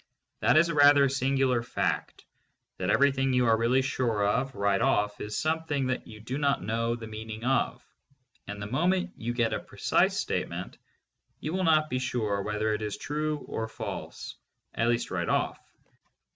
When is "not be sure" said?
11.65-12.41